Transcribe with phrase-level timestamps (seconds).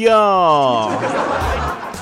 [0.00, 0.90] 哟。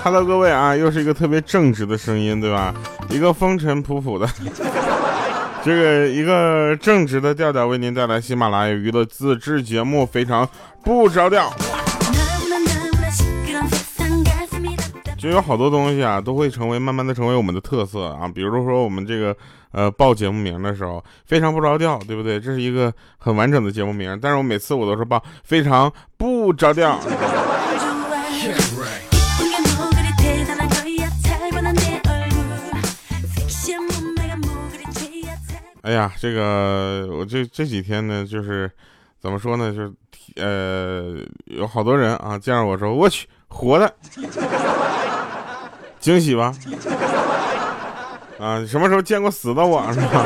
[0.02, 2.74] Hello，各位啊，又是一个特别正直的声音，对吧？
[3.08, 4.28] 一个风尘仆仆的，
[5.64, 10.48] 这个一个正直的调调为您带来喜马拉雅娱乐自制节目，非常
[10.82, 11.52] 不着调。
[15.18, 18.30] 就有好多东西啊，都会成为慢慢的成为我们的特色啊。
[18.32, 19.34] 比如说我们这个
[19.72, 22.38] 呃报节目名的时候，非常不着调，对不对？
[22.38, 27.00] 这是一个很完整的节目名，但是我每次我都是报非常不着调。
[35.86, 38.68] 哎呀，这个我这这几天呢，就是
[39.20, 39.92] 怎么说呢，就是
[40.34, 43.94] 呃，有好多人啊见着我说，我去，活的，
[46.00, 46.52] 惊喜吧？
[48.40, 50.24] 啊，什么时候见过死的我是吧？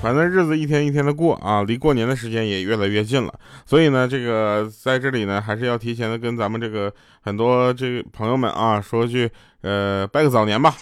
[0.00, 3.34] 反正日子一天一天的过啊，离过年的时间也越来越近了，
[3.66, 9.28] 所以呢，这个在这里呢，还是要提前的跟咱们这个很多这个朋友们啊，说句
[9.62, 10.72] 呃，拜个早年吧。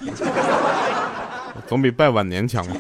[1.66, 2.76] 总比拜晚年强嘛。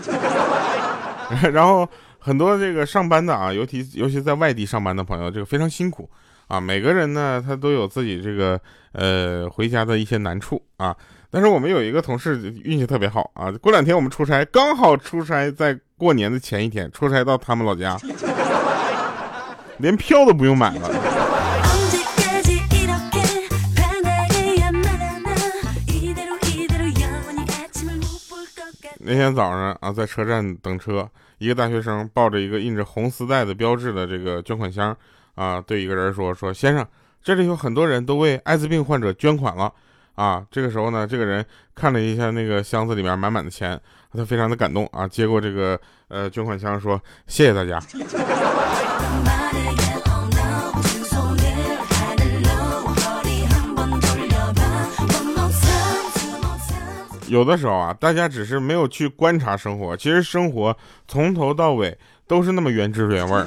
[1.52, 6.08] 然后很多这个上班的啊，尤其尤其在外地上班的朋友，这个非常辛苦
[6.48, 6.60] 啊。
[6.60, 8.60] 每个人呢，他都有自己这个
[8.92, 10.94] 呃回家的一些难处啊。
[11.30, 17.96] 但是我们有一个同事运气特别好啊，过两天我们出差，刚好出差在过年的前一天出差到他们老家，
[19.78, 20.90] 连票都不用买了。
[29.04, 31.08] 那天早上啊，在车站等车，
[31.38, 34.96] 一个大学生抱着一个印着红丝带的标志的这个捐款箱
[35.34, 36.86] 啊，对一个人说：“说先生，
[37.22, 39.72] 这里有很多人都为艾滋病患者捐款了
[40.14, 41.44] 啊。”这个时候呢，这个人
[41.74, 43.80] 看了一下那个箱子里面满满的钱，
[44.12, 47.80] 他非常的感动啊，接过这个呃捐款箱说：“谢谢大家。
[57.32, 60.76] ”有的时候啊，大家只是没有去观察生活，其实生活
[61.08, 63.46] 从头到尾都是那么原汁原味儿。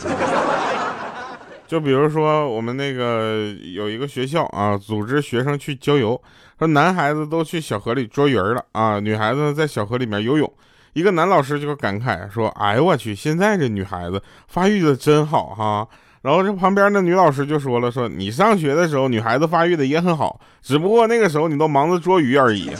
[1.70, 6.20] 就比如说我们那个有一个学校啊，组织学生去郊游，
[6.58, 10.52] 说男孩子都去小河里捉鱼了啊，女孩子在小河里面游泳。
[10.94, 15.88] 一个男老师就感慨说：“哎呦我去，现在这女孩子发育的真好哈。”
[16.24, 22.72] 然后这旁边的女老师就说了：“说你上学的时候女孩子发育的也很好，只不过那个时候你都忙着捉鱼而已。”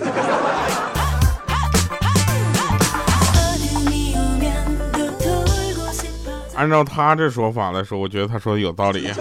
[6.56, 9.12] 按照他这说法来说，我觉得他说的有道理。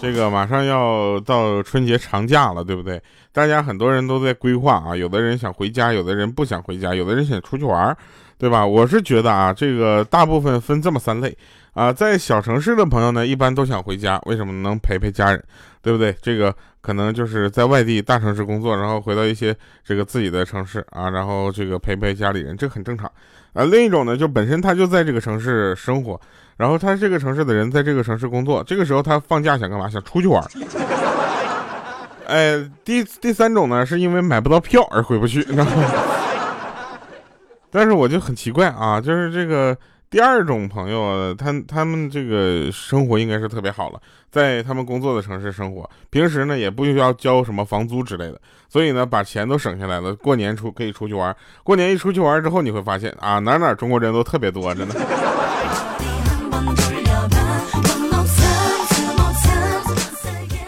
[0.00, 3.00] 这个马上要到春节长假了，对不对？
[3.32, 7.96] 大家很多人都在规划啊，有的人想回家，有的人不想回家，有的人想出去玩，
[8.38, 8.66] 对吧？
[8.66, 11.36] 我是觉得啊，这个大部分分这么三类
[11.72, 15.42] 啊，在小城市的朋友呢，一般都想回家，为什么能陪陪家人，
[15.80, 16.14] 对不对？
[16.20, 16.54] 这个。
[16.82, 23.08] 可能就是在外地大城市工作，然后回到一些这个自己的城市啊，然后这个陪陪家里人，这很正常。
[23.52, 26.20] 啊，另一种呢，就本身他就在这个城市生活，
[26.56, 29.88] 然后他这个城市的人在这个城市工作，这个时候他放假想干嘛？
[29.88, 30.42] 想出去玩。
[32.32, 35.72] 哎，第第三种呢，是因为买不到票而回不去，你知道吗？
[37.70, 39.76] 但是我就很奇怪啊，就是这个。
[40.08, 44.00] 第二种朋友，他他们这个生活应该是特别好了，
[44.30, 48.38] 在他们工作的城市生活，平时呢也不需要交什么房租之类的，
[48.68, 51.34] 所以呢把钱都省下来了，过年出可以出去玩。
[51.64, 54.94] 过年一出去玩之后，你会发现啊，哪哪中国人都特别多，真的。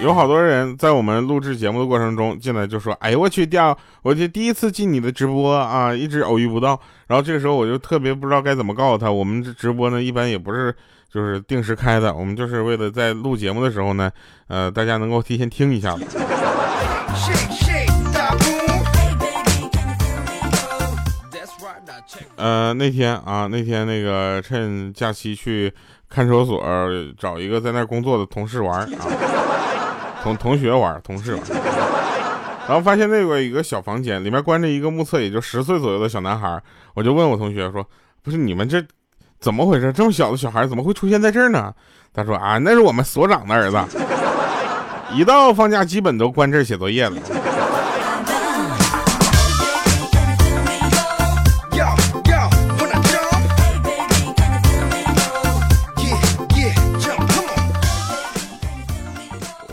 [0.04, 6.78] 有好多人在我们录制节目的过程中进来就说：“哎呦我去掉，我就第一次进你的直播啊，一直偶遇不到。”
[7.08, 10.74] 然后这个时候我就特别不知道该怎么告诉他，我们这直播呢一般也不是
[11.10, 14.10] 就是定时开的，我们就是为了在录节目的时候呢，
[14.48, 15.96] 呃，大家能够提前听一下。
[22.36, 25.72] 呃，那天啊，那天那个趁假期去
[26.10, 26.62] 看守所
[27.18, 29.33] 找一个在那儿工作的同事玩啊。
[30.24, 31.42] 同同学玩，同事玩，
[32.66, 36.60] 然后发现那个一个小房间里面关着一个目测也就十岁左右的小男孩，
[36.94, 37.86] 我就问我同学说
[38.24, 38.82] ：“不是你们这
[39.38, 39.92] 怎么回事？
[39.92, 41.70] 这么小的小孩怎么会出现在这儿呢？”
[42.14, 43.78] 他说：“啊，那是我们所长的儿子，
[45.12, 47.16] 一到放假基本都关这儿写作业了。”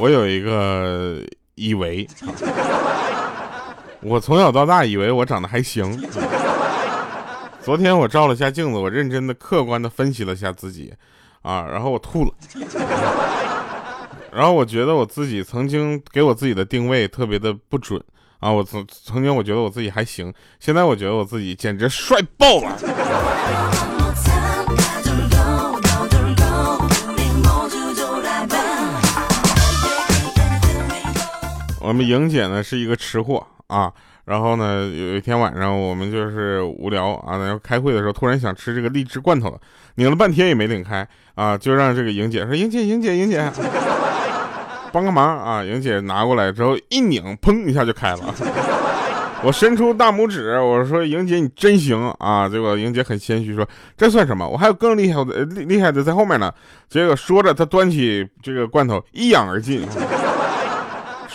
[0.01, 1.21] 我有一个
[1.53, 2.07] 以为，
[4.01, 5.95] 我从小到大以为我长得还行，
[7.61, 10.91] 昨天我照了下镜子，我认真的、客观的分析了下自己，
[11.43, 12.31] 啊，然后我吐了，
[14.33, 18.03] 然后我觉得我自己曾经给我自己的定位特别的不准
[18.39, 22.75] 啊，我曾曾经我觉得我自己还行，现在我觉得我自己简直帅爆了。
[31.91, 33.91] 我们莹姐呢是一个吃货啊，
[34.23, 39.59] 然后呢有一天晚上我们就是无聊啊，然后开会的时候突然想吃这个荔枝罐头了，
[39.95, 41.05] 拧了半天也没拧开
[41.35, 43.45] 啊，就让这个莹姐说：“莹姐，莹姐，莹姐，
[44.93, 48.33] 帮个忙啊！”莹姐拿过来之后一拧，砰一下就开了。
[49.43, 53.67] 我伸出大拇指，我说：“莹姐你真行啊！”结果莹姐很谦虚说
[53.97, 54.47] ：“这算什么？
[54.47, 56.49] 我还有更厉害的厉厉害的在后面呢。”
[56.87, 59.85] 结果说着，她端起这个罐头一仰而尽。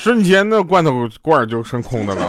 [0.06, 2.22] 瞬间，那罐头罐就剩空的了。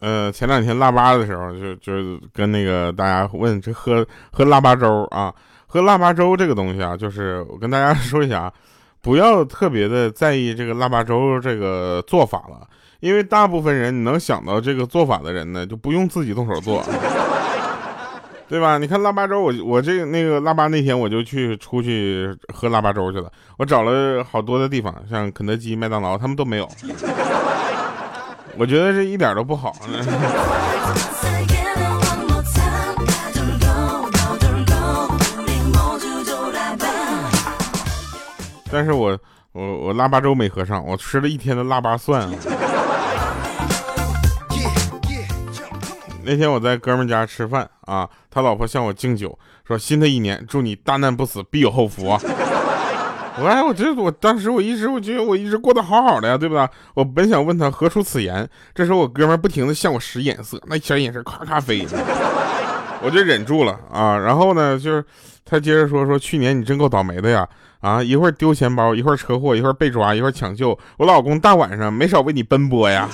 [0.00, 5.30] 呃，前两天腊八的时候，就就跟那个大家问，这喝喝腊八粥啊，
[5.66, 8.52] 喝腊八粥这个东西啊，就是我跟大家说一下啊。
[9.02, 12.66] 不要特别的在意这个腊八粥这个做法了，
[13.00, 16.84] 因为大部分人你能想到这个做法的人呢，就不用自己动手做，
[18.48, 18.78] 对吧？
[18.78, 23.28] 你看腊八粥，我我这个那个腊八那天我就去出去喝腊八粥去了，
[23.58, 26.68] 我找了好多的地方，像肯德基、麦当劳，他们都没有，
[28.56, 29.74] 我觉得这一点都不好。
[38.72, 39.16] 但是我
[39.52, 42.22] 我我腊八粥没喝上，我吃了一天的腊八蒜。
[42.22, 42.32] 啊
[46.24, 49.36] 那天我在哥们家吃饭啊，他老婆向我敬酒，
[49.66, 52.16] 说新的一年祝你大难不死，必有后福啊。
[53.42, 56.68] 我哎，我这我当时我一直我觉得我一直过得好好的呀，对不对？
[56.94, 61.84] 我本想问他何出此言，这时候我哥们不停的向我使眼色，那小眼神咔咔飞，
[63.02, 64.16] 我就忍住了啊。
[64.16, 65.04] 然后呢，就是
[65.44, 67.48] 他接着说说去年你真够倒霉的呀。
[67.82, 68.02] 啊！
[68.02, 70.78] 一会儿丢钱包，一会儿车祸，一会儿被抓，一会儿抢救。
[70.98, 73.08] 我老公大晚上没少为你奔波呀。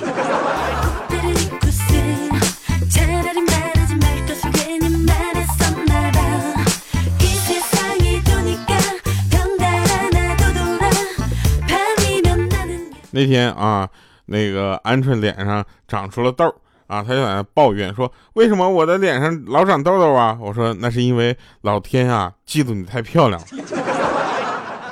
[13.10, 13.88] 那天啊，
[14.26, 16.44] 那个鹌鹑脸上长出了痘
[16.86, 23.46] 啊，他就在那抱怨说：“为什么我的脸上老长痘痘啊？”我说：“那是因为老天啊，嫉妒你太漂亮了。”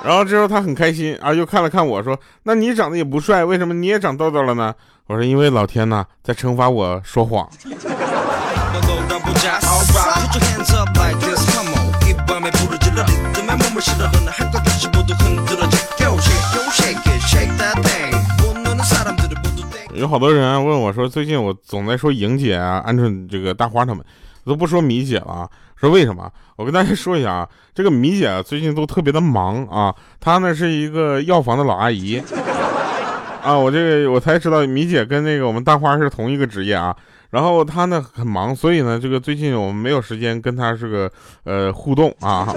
[0.07, 2.17] 然后之后他很开心啊，又看了看我说
[2.47, 4.73] ：“那你长得也不帅，为什么你也长痘痘了呢？”
[5.09, 7.45] 我说：“因为老天呐在惩罚我说谎。”
[19.93, 24.05] 有好多人问我说：“最近我总在说莹姐啊、鹌鹑这个大花他们。”
[24.47, 26.31] 都不说米姐了，说为什么？
[26.57, 32.23] 我跟大家说一下啊，这个米姐最近都特别的忙啊，她呢是一个药房的老阿姨
[33.43, 36.97] 啊，我这个我才知道米姐跟那个我们大花是同一个职业啊，
[37.31, 41.11] 然后她呢很忙，所以呢这个最近我们没有时间跟她这个
[41.45, 42.49] 呃互动啊，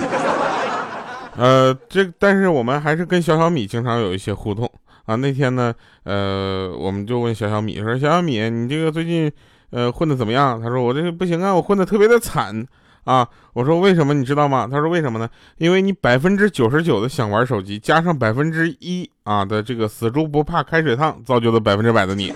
[1.35, 4.71] 呃这但是我们还是跟小小米经常有一些互动
[5.05, 5.73] 啊，那天呢
[6.03, 9.31] 呃我们就问小小米说小小米你这个最近。
[9.71, 10.59] 呃，混的怎么样？
[10.59, 12.65] 他说我这个不行啊，我混的特别的惨
[13.09, 13.27] 啊。
[13.53, 14.13] 我说为什么？
[14.13, 14.69] 你知道吗？
[14.71, 15.27] 他说为什么呢？
[15.57, 22.33] 因为你百分之九十九的想玩手机，加上百分之一啊的这个死猪不怕开水烫，造就了百分之百的你。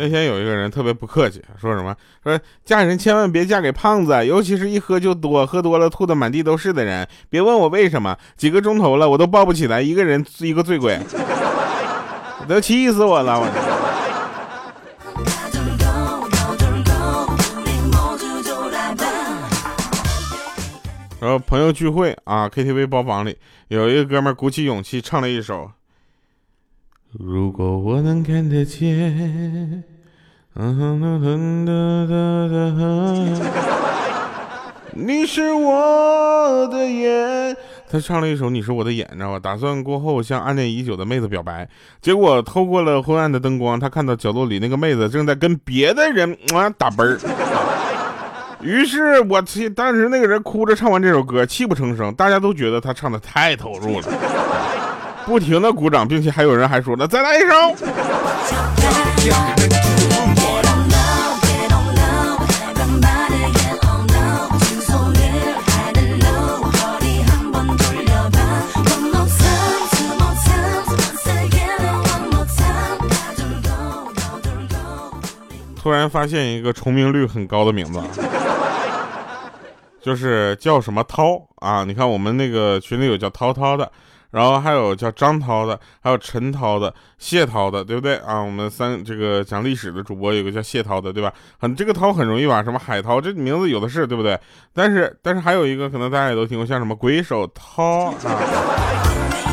[0.00, 7.04] 那天有一个人特别不客气，说什么说嫁人千万别嫁给胖子，尤其是一喝就多，喝多了吐的满地都是的人。
[7.28, 11.00] 别问我为什么，几个钟头了我都抱不起来一个人一个醉鬼，
[12.48, 13.38] 都气死我了。
[13.38, 13.46] 我。
[21.20, 23.36] 然后朋友聚会啊，KTV 包房里
[23.68, 25.70] 有一个哥们鼓起勇气唱了一首。
[27.12, 29.84] 如果我能看得见，
[35.00, 37.56] 你是我的眼。
[37.88, 39.38] 他唱了一首《你是我的眼》，知道吧？
[39.38, 41.68] 打算过后向暗恋已久的妹子表白，
[42.02, 47.16] 结果透过了昏暗的灯光，他看到角落里那个妹子正在跟别的人啊 打啵儿。
[48.60, 54.06] 于是我去，当时那个人哭着唱完这首歌，泣不成声，大家都觉得他唱的太投入了。
[55.24, 57.54] 不停的鼓掌，并且还有人还说那再来一首。
[75.88, 77.98] 突然发现一个重名率很高的名字，
[80.02, 81.82] 就是叫什么涛啊？
[81.82, 83.90] 你看我们那个群里有叫涛涛的，
[84.30, 88.38] 然后还有叫张涛的，还有陈涛的、谢涛的，对不对啊？
[88.38, 91.32] 我们三这个讲历史的主播有个叫谢涛的，对吧？
[91.58, 92.62] 很这个涛很容易吧？
[92.62, 94.38] 什么海涛，这名字有的是，对不对？
[94.74, 99.47] 但是但是还有一个可能大家也都听过，像什么鬼手涛啊。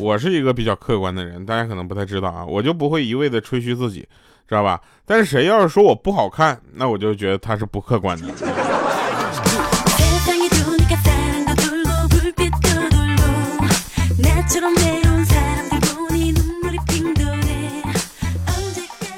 [0.00, 4.00] 我是一个比较客观的人，大家可能不太知道啊，我就不会一味的吹嘘自己，
[4.48, 4.80] 知道吧？
[5.04, 8.26] 但是谁要是说我不好看，那我就觉得他是不客观的。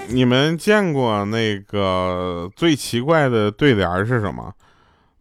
[0.08, 4.52] 你们见过那个最奇怪的对联是什么？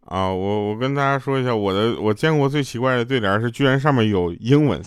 [0.04, 4.82] 啊，我我跟大家说一下，我的我见过最奇怪的对联是，居然上面有英文。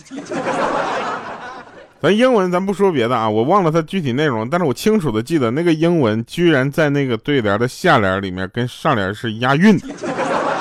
[2.00, 9.78] 咱英文咱不说别的啊，我忘了它具体内容，但是我清楚的记得那个英文居然在那个对联的下联里面跟上联是押韵。
[9.78, 9.94] 的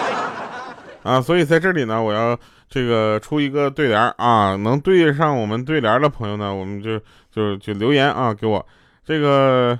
[1.04, 7.00] 啊，所以在这里呢，我要这个出一个对联啊，能对上我们对联的朋友呢，我们就
[7.32, 8.66] 就就留言啊给我。
[9.04, 9.78] 这个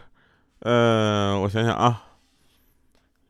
[0.60, 2.04] 呃，我想想啊，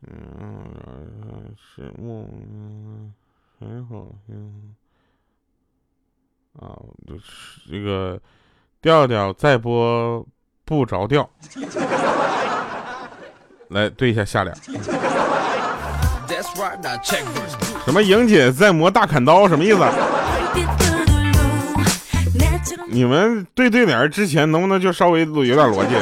[0.06, 3.12] 嗯，是梦，
[3.58, 4.74] 很好听。
[6.60, 7.22] 啊，就是
[7.70, 8.18] 这个
[8.80, 10.24] 调调再播
[10.64, 11.28] 不着调，
[13.68, 14.54] 来对一下下联。
[17.84, 19.46] 什么莹姐在磨大砍刀？
[19.48, 19.78] 什么意思？
[22.88, 25.94] 你们对对联之前能不能就稍微有点逻辑？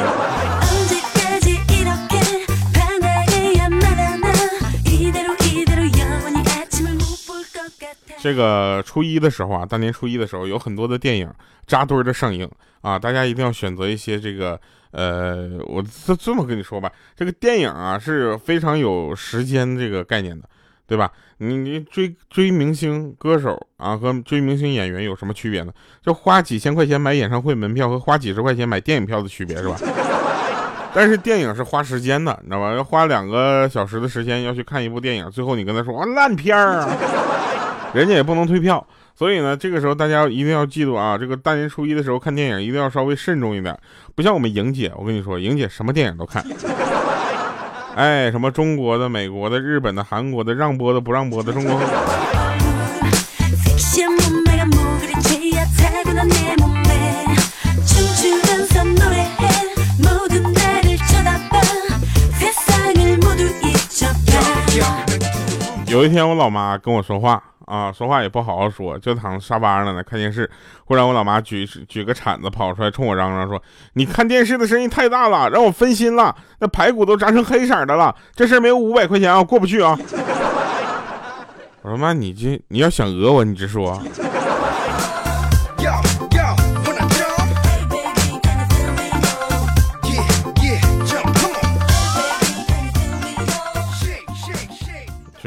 [8.25, 11.31] 这个初一的时候啊，大年初一的时候，有很多的电影
[11.67, 12.51] 扎堆的上映
[12.81, 14.59] 啊，大家一定要选择一些这个，
[14.93, 20.49] 呃，我这这么跟你说吧，这个电影啊是非常有时间这个概念的，
[20.87, 21.13] 对吧？
[21.37, 25.73] 你你追追明星歌手啊和追明星演员有什么区别呢？
[26.03, 29.77] 就花几千块钱买演唱会门票和花几十块钱买电影票的区别是吧？
[30.95, 32.73] 但是电影是花时间的，你知道吧？
[32.73, 36.89] 要花两个小时的时间要去看一部电影，最后你跟他说啊烂片儿。
[37.95, 38.85] 人家也不能退票，
[39.15, 43.79] 所以呢，这个时候大家一定要记住啊，这个大年初一的时候看电影一定要稍微慎重一点，
[44.17, 46.45] 不像我们莹姐，我跟你说，莹姐什么电影都看，
[47.95, 51.81] 哎，什么中国的、美国的、日本的、韩国的，让播的不让播的，中国。
[65.87, 67.41] 有一天我老妈跟我说话。
[67.67, 70.51] 啊，说话也不好好说，就躺沙发上呢看电视。
[70.85, 73.61] 忽然我老妈举举个铲子跑出来，冲我嚷嚷说
[73.95, 76.35] ：“你看电视的声音太大了，让我分心了。
[76.61, 79.99] 那排骨都炸成黑色的了，这事没有五百块钱啊，过不去啊。”
[81.83, 84.01] 我说妈，你这你要想讹我，你直说。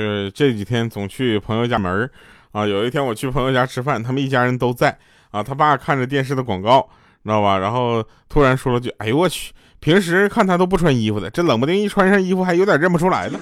[0.03, 2.09] 是这几天总去朋友家门
[2.51, 4.95] 啊，有一天我去朋友家吃饭，他们一家人都在
[5.31, 5.41] 啊。
[5.41, 6.87] 他爸看着电视的广告，
[7.23, 7.57] 知道吧？
[7.57, 13.39] 然后突然说了句：“哎呦我去，平时看他都不穿衣服的，这冷不丁一穿上衣服，还有点认不出来了。”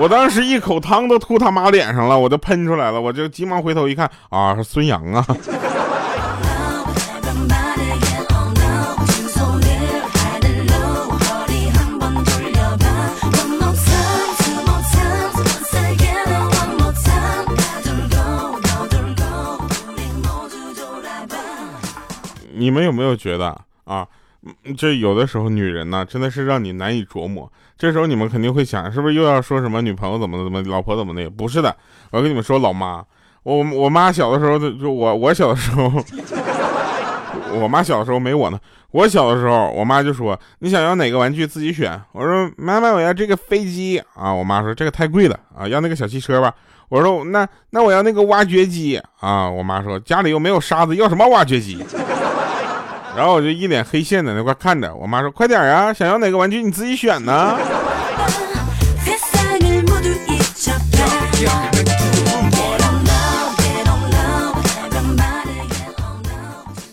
[0.00, 5.24] 我当时一口汤都吐他妈脸上了，我都喷出来了，我就急忙回头一看啊，是孙杨啊。
[22.62, 24.06] 你们有没有觉得啊？
[24.78, 27.50] 这有的时候女人呢，真的是让你难以琢磨。
[27.76, 31.28] 这时候你们肯定会想，是不是又要说什么女朋友怎么怎么，老婆怎么的？
[31.28, 31.76] 不是的，
[32.10, 33.04] 我要跟你们说，老妈，
[33.42, 35.90] 我我妈小的时候就我我小的时候，
[37.60, 38.58] 我妈小的时候没我呢。
[38.92, 42.00] 我小的时候，我妈就说你想要哪个玩具自己选。
[42.12, 44.32] 我说妈妈，我要这个飞机啊。
[44.32, 46.54] 我妈说这个太贵了啊，要那个小汽车吧。
[46.88, 49.48] 我说那那我要那个挖掘机啊。
[49.48, 51.82] 我妈说家里又没有沙子，要什么挖掘机？
[53.14, 57.58] 然后我就一脸黑线在那块看着我妈说快点啊想要哪个玩具你自己选呢。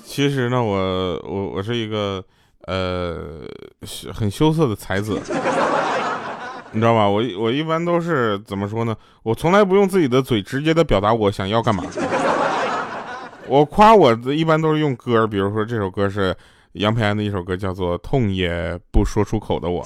[0.06, 0.76] 其实呢我
[1.26, 2.22] 我我是一个
[2.68, 3.18] 呃
[4.14, 5.20] 很羞涩的才子。
[6.72, 7.10] 你知道吧？
[7.10, 8.96] 我我一般都是怎么说呢？
[9.24, 11.84] 我从来不用自己的嘴直接的表达我想要干嘛。
[13.50, 16.36] 我夸我的一般都是用歌，比如说这首歌是
[16.74, 19.84] 杨培安的一首歌，叫做《痛也不说出口的我》。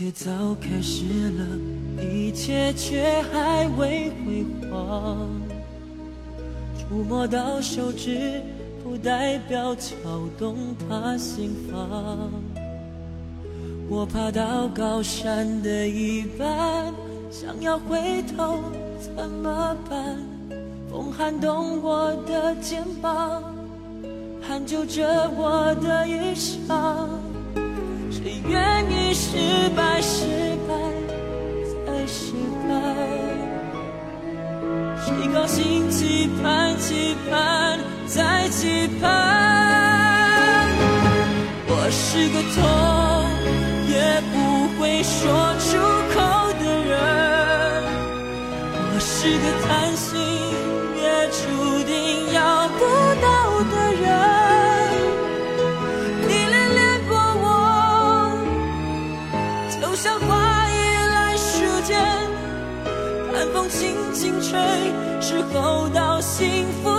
[0.00, 1.44] 切早开始了，
[2.02, 5.28] 一切却还未辉煌。
[6.74, 8.40] 触摸到手指，
[8.82, 9.92] 不代表敲
[10.38, 10.56] 动
[10.88, 12.32] 他心房。
[13.90, 16.94] 我爬到高山的一半，
[17.30, 18.58] 想要回头
[18.98, 20.16] 怎么办？
[20.90, 23.42] 风撼动我的肩膀
[24.48, 27.29] ，hand 就着我的衣裳。
[28.10, 29.36] 谁愿意失
[29.76, 30.26] 败，失
[30.66, 30.74] 败
[31.86, 32.32] 再失
[32.68, 32.74] 败？
[35.04, 40.68] 谁高兴期盼，期盼再期盼？
[41.68, 42.58] 我是个痛
[43.88, 43.94] 也
[44.32, 44.34] 不
[44.76, 45.18] 会说
[45.60, 45.68] 出
[46.12, 46.18] 口
[46.58, 46.98] 的人，
[48.74, 50.19] 我是个贪心
[64.40, 64.58] 吹，
[65.20, 66.89] 时候到幸福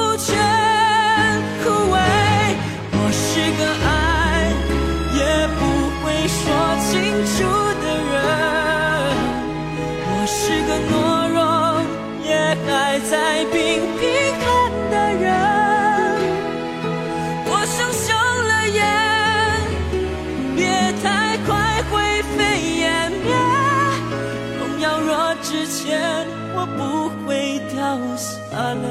[25.42, 26.26] 之前。
[26.54, 28.82] 我不会掉下泪。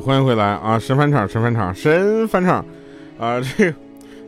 [0.00, 0.78] 欢迎回来啊！
[0.78, 2.64] 神返场，神返场，神返场
[3.18, 3.38] 啊！
[3.40, 3.74] 这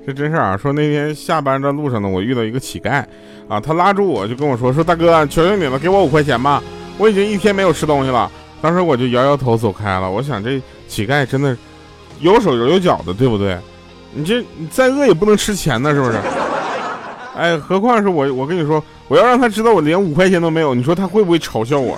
[0.06, 0.56] 这真事儿啊！
[0.56, 3.02] 说那天下班的路上呢，我遇到一个乞丐
[3.48, 6.62] 啊，他拉住我就跟我说：“说大哥，求求你了，给我五块钱吧，
[6.98, 10.10] 我已经一天没有吃东西了。”当时我就摇摇头走开了。
[10.10, 11.56] 我想这乞丐真的
[12.20, 13.56] 有手有脚的，对不对？
[14.12, 16.18] 你这你再饿也不能吃钱呢，是不是？
[17.36, 21.96] 哎，何况是我，我跟你说，我要让他知道我连五块钱都没有，你说他会不会嘲笑我？